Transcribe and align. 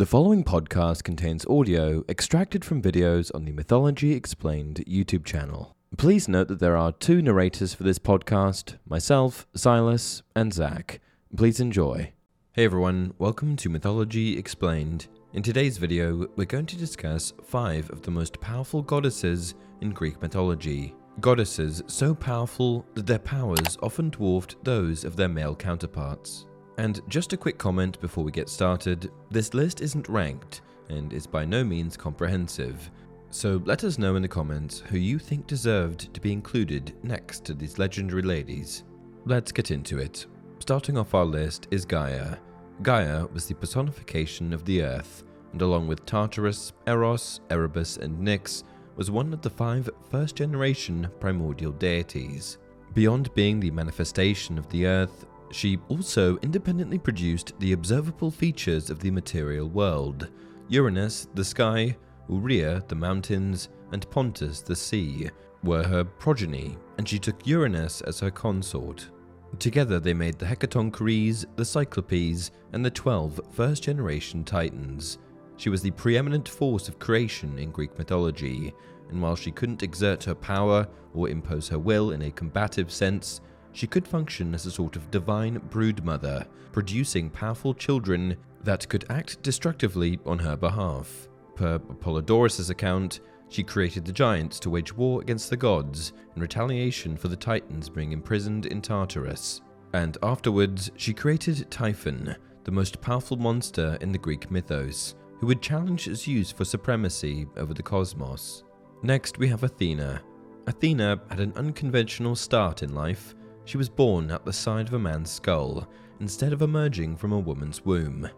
The 0.00 0.06
following 0.06 0.44
podcast 0.44 1.04
contains 1.04 1.44
audio 1.44 2.04
extracted 2.08 2.64
from 2.64 2.80
videos 2.80 3.30
on 3.34 3.44
the 3.44 3.52
Mythology 3.52 4.14
Explained 4.14 4.82
YouTube 4.88 5.26
channel. 5.26 5.76
Please 5.98 6.26
note 6.26 6.48
that 6.48 6.58
there 6.58 6.74
are 6.74 6.92
two 6.92 7.20
narrators 7.20 7.74
for 7.74 7.82
this 7.82 7.98
podcast 7.98 8.78
myself, 8.88 9.46
Silas, 9.54 10.22
and 10.34 10.54
Zach. 10.54 11.02
Please 11.36 11.60
enjoy. 11.60 12.14
Hey 12.52 12.64
everyone, 12.64 13.12
welcome 13.18 13.56
to 13.56 13.68
Mythology 13.68 14.38
Explained. 14.38 15.08
In 15.34 15.42
today's 15.42 15.76
video, 15.76 16.26
we're 16.34 16.46
going 16.46 16.64
to 16.64 16.78
discuss 16.78 17.34
five 17.44 17.90
of 17.90 18.00
the 18.00 18.10
most 18.10 18.40
powerful 18.40 18.80
goddesses 18.80 19.54
in 19.82 19.90
Greek 19.90 20.22
mythology. 20.22 20.94
Goddesses 21.20 21.82
so 21.88 22.14
powerful 22.14 22.86
that 22.94 23.06
their 23.06 23.18
powers 23.18 23.76
often 23.82 24.08
dwarfed 24.08 24.56
those 24.64 25.04
of 25.04 25.16
their 25.16 25.28
male 25.28 25.54
counterparts. 25.54 26.46
And 26.78 27.00
just 27.08 27.32
a 27.32 27.36
quick 27.36 27.58
comment 27.58 28.00
before 28.00 28.24
we 28.24 28.32
get 28.32 28.48
started 28.48 29.10
this 29.30 29.54
list 29.54 29.80
isn't 29.80 30.08
ranked 30.08 30.62
and 30.88 31.12
is 31.12 31.26
by 31.26 31.44
no 31.44 31.62
means 31.62 31.96
comprehensive. 31.96 32.90
So 33.30 33.62
let 33.64 33.84
us 33.84 33.98
know 33.98 34.16
in 34.16 34.22
the 34.22 34.28
comments 34.28 34.80
who 34.80 34.98
you 34.98 35.18
think 35.18 35.46
deserved 35.46 36.12
to 36.14 36.20
be 36.20 36.32
included 36.32 36.94
next 37.02 37.44
to 37.44 37.54
these 37.54 37.78
legendary 37.78 38.22
ladies. 38.22 38.84
Let's 39.24 39.52
get 39.52 39.70
into 39.70 39.98
it. 39.98 40.26
Starting 40.58 40.98
off 40.98 41.14
our 41.14 41.24
list 41.24 41.68
is 41.70 41.84
Gaia. 41.84 42.36
Gaia 42.82 43.26
was 43.26 43.46
the 43.46 43.54
personification 43.54 44.52
of 44.52 44.64
the 44.64 44.82
earth, 44.82 45.22
and 45.52 45.62
along 45.62 45.86
with 45.86 46.06
Tartarus, 46.06 46.72
Eros, 46.86 47.40
Erebus, 47.50 47.98
and 47.98 48.18
Nyx, 48.18 48.64
was 48.96 49.10
one 49.10 49.32
of 49.32 49.42
the 49.42 49.50
five 49.50 49.88
first 50.10 50.36
generation 50.36 51.08
primordial 51.20 51.72
deities. 51.72 52.58
Beyond 52.94 53.32
being 53.34 53.60
the 53.60 53.70
manifestation 53.70 54.58
of 54.58 54.68
the 54.70 54.86
earth, 54.86 55.26
she 55.50 55.78
also 55.88 56.36
independently 56.38 56.98
produced 56.98 57.52
the 57.58 57.72
observable 57.72 58.30
features 58.30 58.90
of 58.90 59.00
the 59.00 59.10
material 59.10 59.68
world 59.68 60.30
Uranus, 60.68 61.26
the 61.34 61.44
sky, 61.44 61.96
Ourea, 62.28 62.86
the 62.86 62.94
mountains, 62.94 63.70
and 63.90 64.08
Pontus, 64.10 64.62
the 64.62 64.76
sea, 64.76 65.28
were 65.64 65.82
her 65.82 66.04
progeny, 66.04 66.76
and 66.96 67.08
she 67.08 67.18
took 67.18 67.44
Uranus 67.44 68.00
as 68.02 68.20
her 68.20 68.30
consort. 68.30 69.10
Together 69.58 69.98
they 69.98 70.14
made 70.14 70.38
the 70.38 70.46
Hecatonchires, 70.46 71.44
the 71.56 71.64
Cyclopes, 71.64 72.52
and 72.72 72.84
the 72.84 72.90
twelve 72.90 73.40
first 73.50 73.82
generation 73.82 74.44
Titans. 74.44 75.18
She 75.56 75.70
was 75.70 75.82
the 75.82 75.90
preeminent 75.90 76.48
force 76.48 76.88
of 76.88 77.00
creation 77.00 77.58
in 77.58 77.72
Greek 77.72 77.98
mythology, 77.98 78.72
and 79.10 79.20
while 79.20 79.34
she 79.34 79.50
couldn't 79.50 79.82
exert 79.82 80.22
her 80.22 80.36
power 80.36 80.86
or 81.12 81.28
impose 81.28 81.68
her 81.68 81.78
will 81.78 82.12
in 82.12 82.22
a 82.22 82.30
combative 82.30 82.92
sense, 82.92 83.40
she 83.72 83.86
could 83.86 84.06
function 84.06 84.54
as 84.54 84.66
a 84.66 84.70
sort 84.70 84.96
of 84.96 85.10
divine 85.10 85.60
broodmother, 85.70 86.46
producing 86.72 87.30
powerful 87.30 87.74
children 87.74 88.36
that 88.62 88.88
could 88.88 89.04
act 89.10 89.42
destructively 89.42 90.18
on 90.26 90.38
her 90.38 90.56
behalf. 90.56 91.28
Per 91.54 91.78
Apollodorus' 91.78 92.70
account, 92.70 93.20
she 93.48 93.62
created 93.62 94.04
the 94.04 94.12
giants 94.12 94.60
to 94.60 94.70
wage 94.70 94.94
war 94.94 95.20
against 95.20 95.50
the 95.50 95.56
gods 95.56 96.12
in 96.36 96.42
retaliation 96.42 97.16
for 97.16 97.28
the 97.28 97.36
Titans 97.36 97.88
being 97.88 98.12
imprisoned 98.12 98.66
in 98.66 98.80
Tartarus. 98.80 99.60
And 99.92 100.16
afterwards, 100.22 100.90
she 100.96 101.12
created 101.12 101.70
Typhon, 101.70 102.36
the 102.64 102.70
most 102.70 103.00
powerful 103.00 103.36
monster 103.36 103.98
in 104.00 104.12
the 104.12 104.18
Greek 104.18 104.50
mythos, 104.50 105.16
who 105.40 105.46
would 105.46 105.62
challenge 105.62 106.04
Zeus 106.14 106.52
for 106.52 106.64
supremacy 106.64 107.46
over 107.56 107.74
the 107.74 107.82
cosmos. 107.82 108.62
Next, 109.02 109.38
we 109.38 109.48
have 109.48 109.64
Athena. 109.64 110.22
Athena 110.66 111.20
had 111.30 111.40
an 111.40 111.52
unconventional 111.56 112.36
start 112.36 112.82
in 112.82 112.94
life 112.94 113.34
she 113.70 113.76
was 113.76 113.88
born 113.88 114.32
at 114.32 114.44
the 114.44 114.52
side 114.52 114.88
of 114.88 114.94
a 114.94 114.98
man's 114.98 115.30
skull 115.30 115.86
instead 116.18 116.52
of 116.52 116.60
emerging 116.60 117.16
from 117.16 117.30
a 117.30 117.38
woman's 117.38 117.84
womb. 117.84 118.28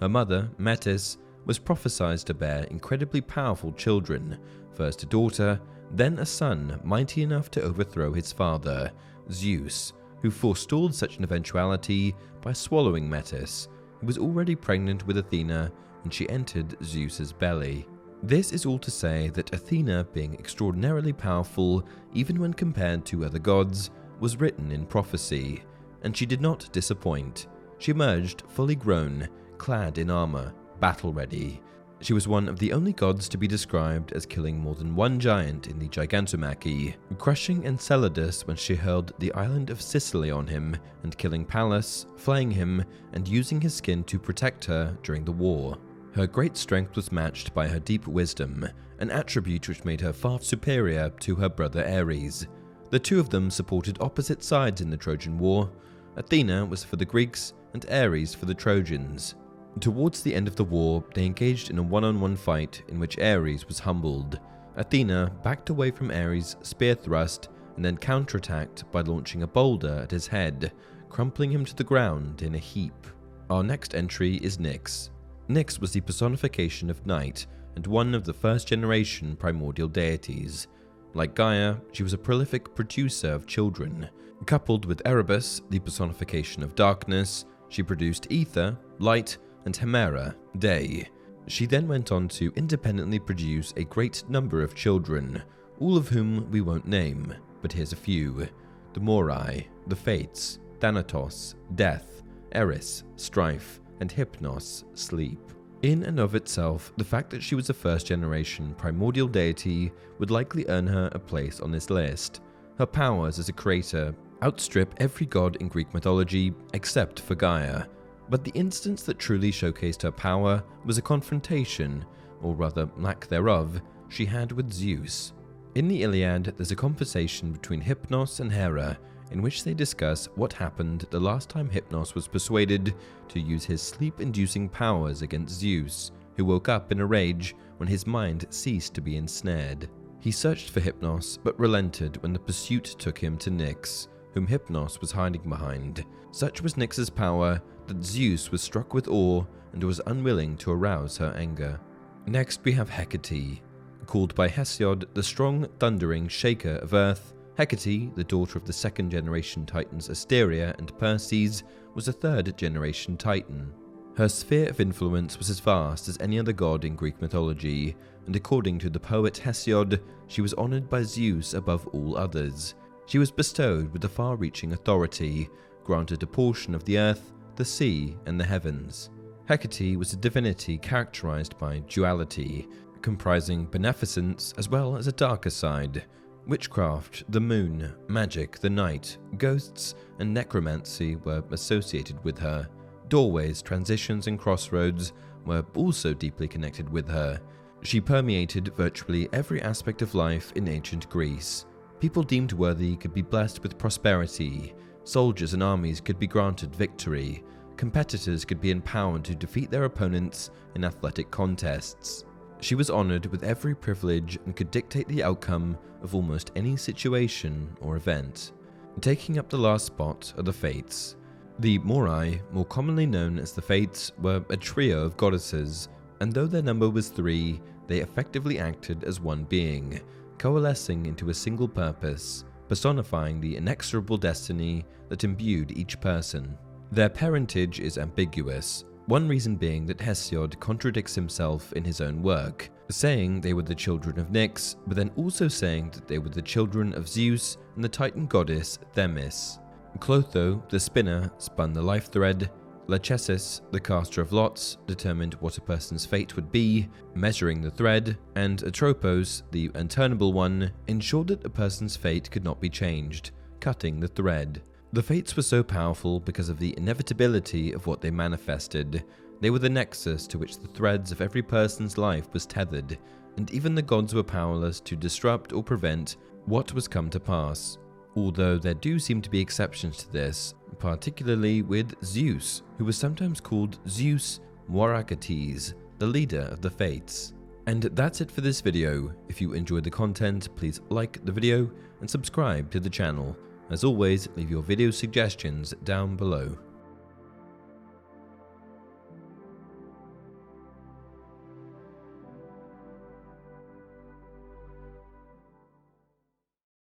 Her 0.00 0.08
mother, 0.08 0.48
Metis, 0.56 1.18
was 1.44 1.58
prophesied 1.58 2.20
to 2.20 2.32
bear 2.32 2.62
incredibly 2.70 3.20
powerful 3.20 3.70
children, 3.72 4.38
first 4.72 5.02
a 5.02 5.06
daughter, 5.06 5.60
then 5.90 6.18
a 6.20 6.24
son 6.24 6.80
mighty 6.82 7.22
enough 7.22 7.50
to 7.50 7.62
overthrow 7.62 8.14
his 8.14 8.32
father, 8.32 8.90
Zeus, 9.30 9.92
who 10.22 10.30
forestalled 10.30 10.94
such 10.94 11.18
an 11.18 11.24
eventuality 11.24 12.14
by 12.40 12.54
swallowing 12.54 13.10
Metis, 13.10 13.68
who 14.00 14.06
was 14.06 14.16
already 14.16 14.54
pregnant 14.54 15.06
with 15.06 15.18
Athena 15.18 15.70
when 16.02 16.10
she 16.10 16.26
entered 16.30 16.82
Zeus's 16.82 17.30
belly. 17.30 17.86
This 18.22 18.52
is 18.52 18.64
all 18.64 18.78
to 18.78 18.90
say 18.90 19.28
that 19.34 19.52
Athena, 19.52 20.04
being 20.14 20.32
extraordinarily 20.32 21.12
powerful 21.12 21.84
even 22.14 22.40
when 22.40 22.54
compared 22.54 23.04
to 23.04 23.26
other 23.26 23.38
gods, 23.38 23.90
was 24.20 24.40
written 24.40 24.72
in 24.72 24.86
prophecy, 24.86 25.62
and 26.02 26.16
she 26.16 26.26
did 26.26 26.40
not 26.40 26.70
disappoint. 26.72 27.46
She 27.78 27.92
emerged 27.92 28.42
fully 28.48 28.74
grown, 28.74 29.28
clad 29.58 29.98
in 29.98 30.10
armor, 30.10 30.52
battle 30.80 31.12
ready. 31.12 31.60
She 32.00 32.12
was 32.12 32.28
one 32.28 32.48
of 32.48 32.60
the 32.60 32.72
only 32.72 32.92
gods 32.92 33.28
to 33.28 33.38
be 33.38 33.48
described 33.48 34.12
as 34.12 34.24
killing 34.24 34.58
more 34.58 34.76
than 34.76 34.94
one 34.94 35.18
giant 35.18 35.66
in 35.66 35.80
the 35.80 35.88
Gigantomachy, 35.88 36.94
crushing 37.18 37.66
Enceladus 37.66 38.46
when 38.46 38.56
she 38.56 38.76
hurled 38.76 39.12
the 39.18 39.32
island 39.34 39.70
of 39.70 39.82
Sicily 39.82 40.30
on 40.30 40.46
him, 40.46 40.76
and 41.02 41.18
killing 41.18 41.44
Pallas, 41.44 42.06
flaying 42.16 42.52
him, 42.52 42.84
and 43.14 43.26
using 43.26 43.60
his 43.60 43.74
skin 43.74 44.04
to 44.04 44.18
protect 44.18 44.64
her 44.66 44.96
during 45.02 45.24
the 45.24 45.32
war. 45.32 45.76
Her 46.12 46.26
great 46.26 46.56
strength 46.56 46.94
was 46.94 47.12
matched 47.12 47.52
by 47.52 47.66
her 47.66 47.80
deep 47.80 48.06
wisdom, 48.06 48.68
an 49.00 49.10
attribute 49.10 49.68
which 49.68 49.84
made 49.84 50.00
her 50.00 50.12
far 50.12 50.40
superior 50.40 51.10
to 51.20 51.34
her 51.34 51.48
brother 51.48 51.84
Ares. 51.84 52.46
The 52.90 52.98
two 52.98 53.20
of 53.20 53.28
them 53.28 53.50
supported 53.50 53.98
opposite 54.00 54.42
sides 54.42 54.80
in 54.80 54.88
the 54.88 54.96
Trojan 54.96 55.38
War. 55.38 55.70
Athena 56.16 56.64
was 56.64 56.82
for 56.82 56.96
the 56.96 57.04
Greeks 57.04 57.52
and 57.74 57.84
Ares 57.90 58.34
for 58.34 58.46
the 58.46 58.54
Trojans. 58.54 59.34
Towards 59.80 60.22
the 60.22 60.34
end 60.34 60.48
of 60.48 60.56
the 60.56 60.64
war, 60.64 61.04
they 61.14 61.26
engaged 61.26 61.70
in 61.70 61.78
a 61.78 61.82
one 61.82 62.04
on 62.04 62.20
one 62.20 62.34
fight 62.34 62.82
in 62.88 62.98
which 62.98 63.18
Ares 63.18 63.68
was 63.68 63.78
humbled. 63.78 64.40
Athena 64.76 65.32
backed 65.44 65.70
away 65.70 65.90
from 65.90 66.10
Ares' 66.10 66.56
spear 66.62 66.94
thrust 66.94 67.50
and 67.76 67.84
then 67.84 67.96
counterattacked 67.96 68.90
by 68.90 69.02
launching 69.02 69.42
a 69.42 69.46
boulder 69.46 70.00
at 70.02 70.10
his 70.10 70.26
head, 70.26 70.72
crumpling 71.08 71.52
him 71.52 71.64
to 71.64 71.76
the 71.76 71.84
ground 71.84 72.42
in 72.42 72.54
a 72.54 72.58
heap. 72.58 73.06
Our 73.50 73.62
next 73.62 73.94
entry 73.94 74.36
is 74.36 74.58
Nyx. 74.58 75.10
Nyx 75.48 75.80
was 75.80 75.92
the 75.92 76.00
personification 76.00 76.90
of 76.90 77.06
night 77.06 77.46
and 77.76 77.86
one 77.86 78.14
of 78.14 78.24
the 78.24 78.34
first 78.34 78.66
generation 78.66 79.36
primordial 79.36 79.88
deities. 79.88 80.66
Like 81.14 81.34
Gaia, 81.34 81.76
she 81.92 82.02
was 82.02 82.12
a 82.12 82.18
prolific 82.18 82.74
producer 82.74 83.32
of 83.32 83.46
children. 83.46 84.08
Coupled 84.46 84.84
with 84.84 85.02
Erebus, 85.04 85.62
the 85.70 85.78
personification 85.78 86.62
of 86.62 86.74
darkness, 86.74 87.44
she 87.68 87.82
produced 87.82 88.26
Ether, 88.30 88.78
light, 88.98 89.38
and 89.64 89.76
Hemera, 89.76 90.34
day. 90.58 91.08
She 91.46 91.66
then 91.66 91.88
went 91.88 92.12
on 92.12 92.28
to 92.28 92.52
independently 92.56 93.18
produce 93.18 93.72
a 93.76 93.84
great 93.84 94.22
number 94.28 94.62
of 94.62 94.74
children, 94.74 95.42
all 95.80 95.96
of 95.96 96.08
whom 96.08 96.50
we 96.50 96.60
won't 96.60 96.86
name, 96.86 97.34
but 97.62 97.72
here's 97.72 97.92
a 97.92 97.96
few 97.96 98.48
the 98.94 99.00
Moirai, 99.00 99.66
the 99.86 99.96
Fates, 99.96 100.58
Thanatos, 100.80 101.54
Death, 101.74 102.22
Eris, 102.52 103.04
Strife, 103.16 103.80
and 104.00 104.10
Hypnos, 104.10 104.84
Sleep. 104.94 105.40
In 105.82 106.02
and 106.02 106.18
of 106.18 106.34
itself, 106.34 106.92
the 106.96 107.04
fact 107.04 107.30
that 107.30 107.42
she 107.42 107.54
was 107.54 107.70
a 107.70 107.74
first 107.74 108.06
generation 108.06 108.74
primordial 108.76 109.28
deity 109.28 109.92
would 110.18 110.30
likely 110.30 110.66
earn 110.68 110.88
her 110.88 111.08
a 111.12 111.18
place 111.20 111.60
on 111.60 111.70
this 111.70 111.88
list. 111.88 112.40
Her 112.78 112.86
powers 112.86 113.38
as 113.38 113.48
a 113.48 113.52
creator 113.52 114.12
outstrip 114.42 114.92
every 114.96 115.26
god 115.26 115.56
in 115.56 115.68
Greek 115.68 115.92
mythology 115.94 116.52
except 116.74 117.20
for 117.20 117.36
Gaia, 117.36 117.84
but 118.28 118.42
the 118.42 118.52
instance 118.54 119.02
that 119.02 119.20
truly 119.20 119.52
showcased 119.52 120.02
her 120.02 120.10
power 120.10 120.64
was 120.84 120.98
a 120.98 121.02
confrontation, 121.02 122.04
or 122.42 122.54
rather 122.54 122.90
lack 122.96 123.28
thereof, 123.28 123.80
she 124.08 124.24
had 124.24 124.50
with 124.50 124.72
Zeus. 124.72 125.32
In 125.76 125.86
the 125.86 126.02
Iliad, 126.02 126.54
there's 126.56 126.72
a 126.72 126.76
conversation 126.76 127.52
between 127.52 127.80
Hypnos 127.80 128.40
and 128.40 128.52
Hera 128.52 128.98
in 129.30 129.42
which 129.42 129.64
they 129.64 129.74
discuss 129.74 130.26
what 130.34 130.52
happened 130.52 131.06
the 131.10 131.20
last 131.20 131.48
time 131.48 131.68
Hypnos 131.68 132.14
was 132.14 132.28
persuaded 132.28 132.94
to 133.28 133.40
use 133.40 133.64
his 133.64 133.82
sleep 133.82 134.20
inducing 134.20 134.68
powers 134.68 135.22
against 135.22 135.58
Zeus, 135.58 136.12
who 136.36 136.44
woke 136.44 136.68
up 136.68 136.92
in 136.92 137.00
a 137.00 137.06
rage 137.06 137.54
when 137.78 137.88
his 137.88 138.06
mind 138.06 138.46
ceased 138.50 138.94
to 138.94 139.00
be 139.00 139.16
ensnared. 139.16 139.88
He 140.20 140.30
searched 140.30 140.70
for 140.70 140.80
Hypnos, 140.80 141.38
but 141.42 141.58
relented 141.58 142.20
when 142.22 142.32
the 142.32 142.38
pursuit 142.38 142.84
took 142.98 143.18
him 143.18 143.36
to 143.38 143.50
Nyx, 143.50 144.08
whom 144.34 144.46
Hypnos 144.46 145.00
was 145.00 145.12
hiding 145.12 145.48
behind. 145.48 146.04
Such 146.30 146.62
was 146.62 146.74
Nyx's 146.74 147.10
power 147.10 147.60
that 147.86 148.04
Zeus 148.04 148.50
was 148.50 148.62
struck 148.62 148.94
with 148.94 149.08
awe 149.08 149.44
and 149.72 149.82
was 149.82 150.00
unwilling 150.06 150.56
to 150.58 150.72
arouse 150.72 151.16
her 151.18 151.32
anger. 151.36 151.80
Next, 152.26 152.60
we 152.64 152.72
have 152.72 152.90
Hecate. 152.90 153.60
Called 154.06 154.34
by 154.34 154.48
Hesiod 154.48 155.06
the 155.14 155.22
strong, 155.22 155.66
thundering 155.78 156.28
shaker 156.28 156.76
of 156.76 156.94
earth, 156.94 157.34
Hecate, 157.58 158.14
the 158.14 158.22
daughter 158.22 158.56
of 158.56 158.64
the 158.64 158.72
second 158.72 159.10
generation 159.10 159.66
titans 159.66 160.08
Asteria 160.08 160.76
and 160.78 160.96
Perses, 160.96 161.64
was 161.92 162.06
a 162.06 162.12
third 162.12 162.56
generation 162.56 163.16
titan. 163.16 163.74
Her 164.16 164.28
sphere 164.28 164.68
of 164.68 164.80
influence 164.80 165.38
was 165.38 165.50
as 165.50 165.58
vast 165.58 166.06
as 166.06 166.16
any 166.20 166.38
other 166.38 166.52
god 166.52 166.84
in 166.84 166.94
Greek 166.94 167.20
mythology, 167.20 167.96
and 168.26 168.36
according 168.36 168.78
to 168.78 168.90
the 168.90 169.00
poet 169.00 169.40
Hesiod, 169.44 170.00
she 170.28 170.40
was 170.40 170.54
honoured 170.54 170.88
by 170.88 171.02
Zeus 171.02 171.54
above 171.54 171.84
all 171.88 172.16
others. 172.16 172.76
She 173.06 173.18
was 173.18 173.32
bestowed 173.32 173.92
with 173.92 174.04
a 174.04 174.08
far 174.08 174.36
reaching 174.36 174.72
authority, 174.72 175.48
granted 175.82 176.22
a 176.22 176.28
portion 176.28 176.76
of 176.76 176.84
the 176.84 176.98
earth, 176.98 177.32
the 177.56 177.64
sea, 177.64 178.16
and 178.26 178.38
the 178.38 178.44
heavens. 178.44 179.10
Hecate 179.48 179.98
was 179.98 180.12
a 180.12 180.16
divinity 180.16 180.78
characterized 180.78 181.58
by 181.58 181.80
duality, 181.88 182.68
comprising 183.02 183.66
beneficence 183.66 184.54
as 184.56 184.68
well 184.68 184.96
as 184.96 185.08
a 185.08 185.12
darker 185.12 185.50
side. 185.50 186.04
Witchcraft, 186.48 187.30
the 187.30 187.40
moon, 187.40 187.92
magic, 188.08 188.58
the 188.58 188.70
night, 188.70 189.18
ghosts, 189.36 189.94
and 190.18 190.32
necromancy 190.32 191.16
were 191.16 191.44
associated 191.50 192.24
with 192.24 192.38
her. 192.38 192.66
Doorways, 193.08 193.60
transitions, 193.60 194.28
and 194.28 194.38
crossroads 194.38 195.12
were 195.44 195.62
also 195.76 196.14
deeply 196.14 196.48
connected 196.48 196.88
with 196.88 197.06
her. 197.06 197.38
She 197.82 198.00
permeated 198.00 198.72
virtually 198.78 199.28
every 199.34 199.60
aspect 199.60 200.00
of 200.00 200.14
life 200.14 200.50
in 200.54 200.68
ancient 200.68 201.10
Greece. 201.10 201.66
People 202.00 202.22
deemed 202.22 202.54
worthy 202.54 202.96
could 202.96 203.12
be 203.12 203.20
blessed 203.20 203.62
with 203.62 203.76
prosperity, 203.76 204.74
soldiers 205.04 205.52
and 205.52 205.62
armies 205.62 206.00
could 206.00 206.18
be 206.18 206.26
granted 206.26 206.74
victory, 206.74 207.44
competitors 207.76 208.46
could 208.46 208.60
be 208.60 208.70
empowered 208.70 209.22
to 209.24 209.34
defeat 209.34 209.70
their 209.70 209.84
opponents 209.84 210.50
in 210.74 210.84
athletic 210.84 211.30
contests. 211.30 212.24
She 212.60 212.74
was 212.74 212.90
honoured 212.90 213.26
with 213.26 213.44
every 213.44 213.74
privilege 213.74 214.38
and 214.44 214.56
could 214.56 214.70
dictate 214.70 215.08
the 215.08 215.22
outcome 215.22 215.78
of 216.02 216.14
almost 216.14 216.50
any 216.56 216.76
situation 216.76 217.76
or 217.80 217.96
event. 217.96 218.52
Taking 219.00 219.38
up 219.38 219.48
the 219.48 219.58
last 219.58 219.86
spot 219.86 220.32
are 220.36 220.42
the 220.42 220.52
Fates. 220.52 221.16
The 221.60 221.78
Moirai, 221.80 222.40
more 222.52 222.64
commonly 222.64 223.06
known 223.06 223.38
as 223.38 223.52
the 223.52 223.62
Fates, 223.62 224.12
were 224.20 224.44
a 224.50 224.56
trio 224.56 225.04
of 225.04 225.16
goddesses, 225.16 225.88
and 226.20 226.32
though 226.32 226.46
their 226.46 226.62
number 226.62 226.90
was 226.90 227.08
three, 227.08 227.60
they 227.86 227.98
effectively 228.00 228.58
acted 228.58 229.04
as 229.04 229.20
one 229.20 229.44
being, 229.44 230.00
coalescing 230.38 231.06
into 231.06 231.30
a 231.30 231.34
single 231.34 231.68
purpose, 231.68 232.44
personifying 232.68 233.40
the 233.40 233.56
inexorable 233.56 234.16
destiny 234.16 234.84
that 235.08 235.24
imbued 235.24 235.76
each 235.76 236.00
person. 236.00 236.56
Their 236.90 237.08
parentage 237.08 237.80
is 237.80 237.98
ambiguous, 237.98 238.84
one 239.08 239.26
reason 239.26 239.56
being 239.56 239.86
that 239.86 239.96
Hesiod 239.96 240.60
contradicts 240.60 241.14
himself 241.14 241.72
in 241.72 241.82
his 241.82 242.02
own 242.02 242.22
work, 242.22 242.70
saying 242.90 243.40
they 243.40 243.54
were 243.54 243.62
the 243.62 243.74
children 243.74 244.18
of 244.20 244.28
Nyx, 244.28 244.76
but 244.86 244.96
then 244.96 245.10
also 245.16 245.48
saying 245.48 245.90
that 245.92 246.06
they 246.06 246.18
were 246.18 246.28
the 246.28 246.42
children 246.42 246.92
of 246.92 247.08
Zeus 247.08 247.56
and 247.74 247.82
the 247.82 247.88
Titan 247.88 248.26
goddess 248.26 248.78
Themis. 248.92 249.60
Clotho, 249.98 250.62
the 250.68 250.78
spinner, 250.78 251.32
spun 251.38 251.72
the 251.72 251.80
life 251.80 252.12
thread, 252.12 252.50
Lachesis, 252.86 253.62
the 253.70 253.80
caster 253.80 254.20
of 254.20 254.32
lots, 254.32 254.76
determined 254.86 255.34
what 255.34 255.56
a 255.56 255.62
person's 255.62 256.04
fate 256.04 256.36
would 256.36 256.52
be, 256.52 256.88
measuring 257.14 257.62
the 257.62 257.70
thread, 257.70 258.18
and 258.36 258.62
Atropos, 258.64 259.42
the 259.52 259.70
unturnable 259.70 260.34
one, 260.34 260.70
ensured 260.86 261.28
that 261.28 261.46
a 261.46 261.50
person's 261.50 261.96
fate 261.96 262.30
could 262.30 262.44
not 262.44 262.60
be 262.60 262.68
changed, 262.68 263.30
cutting 263.60 264.00
the 264.00 264.08
thread. 264.08 264.62
The 264.90 265.02
fates 265.02 265.36
were 265.36 265.42
so 265.42 265.62
powerful 265.62 266.18
because 266.18 266.48
of 266.48 266.58
the 266.58 266.74
inevitability 266.78 267.72
of 267.72 267.86
what 267.86 268.00
they 268.00 268.10
manifested. 268.10 269.04
They 269.40 269.50
were 269.50 269.58
the 269.58 269.68
nexus 269.68 270.26
to 270.28 270.38
which 270.38 270.58
the 270.58 270.68
threads 270.68 271.12
of 271.12 271.20
every 271.20 271.42
person's 271.42 271.98
life 271.98 272.32
was 272.32 272.46
tethered, 272.46 272.98
and 273.36 273.50
even 273.50 273.74
the 273.74 273.82
gods 273.82 274.14
were 274.14 274.22
powerless 274.22 274.80
to 274.80 274.96
disrupt 274.96 275.52
or 275.52 275.62
prevent 275.62 276.16
what 276.46 276.72
was 276.72 276.88
come 276.88 277.10
to 277.10 277.20
pass. 277.20 277.76
Although 278.16 278.56
there 278.56 278.72
do 278.72 278.98
seem 278.98 279.20
to 279.20 279.30
be 279.30 279.40
exceptions 279.40 279.98
to 279.98 280.10
this, 280.10 280.54
particularly 280.78 281.60
with 281.60 281.94
Zeus, 282.02 282.62
who 282.78 282.86
was 282.86 282.96
sometimes 282.96 283.40
called 283.40 283.78
Zeus 283.86 284.40
Moiragetes, 284.68 285.74
the 285.98 286.06
leader 286.06 286.48
of 286.50 286.62
the 286.62 286.70
Fates. 286.70 287.34
And 287.66 287.82
that's 287.82 288.22
it 288.22 288.30
for 288.30 288.40
this 288.40 288.62
video. 288.62 289.12
If 289.28 289.42
you 289.42 289.52
enjoyed 289.52 289.84
the 289.84 289.90
content, 289.90 290.48
please 290.56 290.80
like 290.88 291.22
the 291.26 291.32
video 291.32 291.70
and 292.00 292.08
subscribe 292.08 292.70
to 292.70 292.80
the 292.80 292.88
channel. 292.88 293.36
As 293.70 293.84
always, 293.84 294.28
leave 294.36 294.50
your 294.50 294.62
video 294.62 294.90
suggestions 294.90 295.74
down 295.84 296.16
below. 296.16 296.56